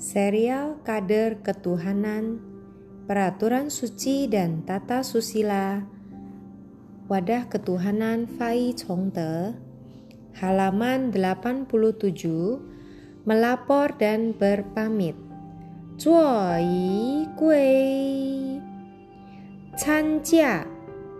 [0.00, 2.40] serial kader ketuhanan,
[3.04, 5.84] peraturan suci dan tata susila,
[7.04, 9.60] wadah ketuhanan Fai Chongte,
[10.40, 11.68] halaman 87,
[13.28, 15.20] melapor dan berpamit.
[16.00, 17.68] Cuoi kue
[19.76, 20.64] Canjia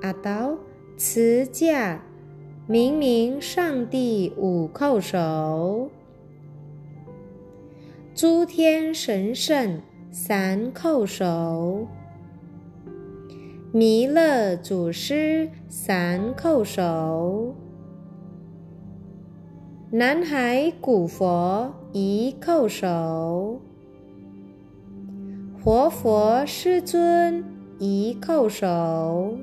[0.00, 0.56] atau
[0.96, 2.00] Cijia
[2.64, 5.99] Ming Ming Shang Di Wu Kou Shou
[8.20, 11.88] 诸天神圣三叩首，
[13.72, 17.54] 弥勒祖师三叩首，
[19.90, 23.58] 南海古佛一叩首，
[25.64, 27.42] 活佛师尊
[27.78, 29.34] 一叩首，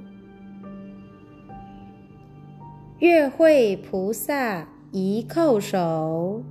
[2.99, 6.43] 月会菩萨一叩首。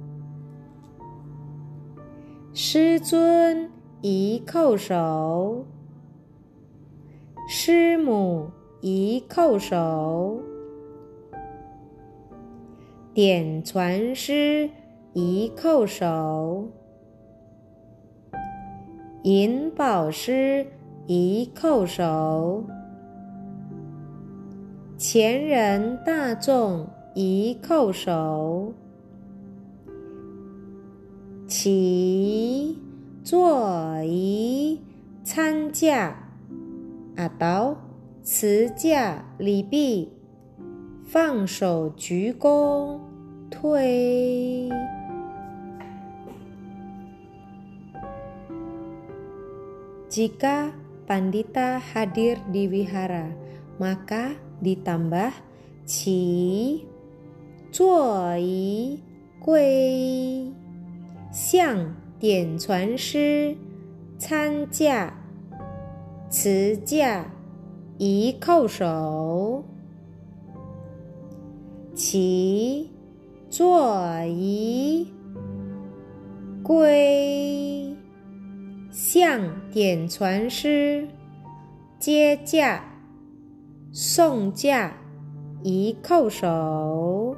[2.58, 5.66] 师尊一叩首，
[7.46, 10.40] 师母一叩首，
[13.12, 14.70] 点传师
[15.12, 16.66] 一叩首，
[19.22, 20.66] 银宝师
[21.06, 22.64] 一叩首，
[24.96, 28.72] 前人大众一叩首。
[31.48, 32.45] 起
[33.26, 34.78] Zuoyi
[35.26, 36.14] Canja
[37.18, 37.74] atau
[38.22, 40.06] Cija Libi
[41.10, 43.02] Fang Shou Ju Gong
[43.50, 44.70] Tui
[50.06, 50.70] Jika
[51.10, 53.34] pandita hadir di wihara,
[53.82, 55.34] maka ditambah
[55.82, 56.86] qi
[57.74, 59.02] zuoyi
[59.42, 59.74] gui
[61.34, 63.54] xiang 点传师
[64.16, 65.12] 参驾，
[66.30, 67.26] 持驾
[67.98, 69.62] 一叩首，
[71.94, 72.90] 起
[73.50, 75.12] 坐仪
[76.62, 77.94] 归，
[78.90, 79.38] 向
[79.70, 81.06] 点传师
[81.98, 82.82] 接驾
[83.92, 84.96] 送驾
[85.62, 87.36] 一叩首。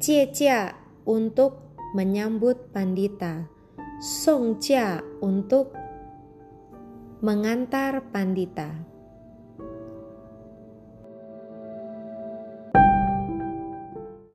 [0.00, 0.74] 接驾
[1.04, 3.46] untuk menyambut pandita,
[4.02, 5.76] Songja untuk
[7.22, 8.91] mengantar pandita.